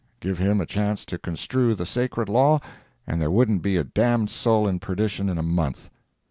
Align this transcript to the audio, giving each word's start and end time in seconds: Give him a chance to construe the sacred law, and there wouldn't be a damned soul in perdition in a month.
Give 0.19 0.39
him 0.39 0.59
a 0.59 0.65
chance 0.65 1.05
to 1.05 1.19
construe 1.19 1.75
the 1.75 1.85
sacred 1.85 2.27
law, 2.27 2.59
and 3.05 3.21
there 3.21 3.29
wouldn't 3.29 3.61
be 3.61 3.77
a 3.77 3.83
damned 3.83 4.31
soul 4.31 4.67
in 4.67 4.79
perdition 4.79 5.29
in 5.29 5.37
a 5.37 5.43
month. 5.43 5.91